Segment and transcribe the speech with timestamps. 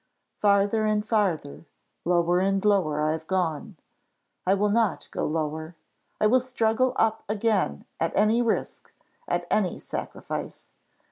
[0.39, 1.67] Farther and farther,
[2.05, 3.77] lower and lower, I have gone:
[4.47, 5.75] I will not go lower
[6.19, 8.91] I will struggle up again at any risk,
[9.27, 10.73] at any sacrifice.